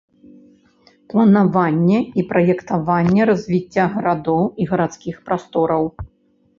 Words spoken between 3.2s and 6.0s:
развіцця гарадоў і гарадскіх прастораў.